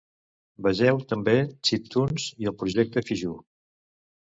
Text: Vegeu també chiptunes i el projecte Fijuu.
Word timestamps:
Vegeu 0.67 0.97
també 1.11 1.35
chiptunes 1.69 2.27
i 2.45 2.51
el 2.53 2.59
projecte 2.65 3.07
Fijuu. 3.13 3.39